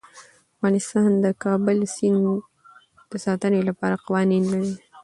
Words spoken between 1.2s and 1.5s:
د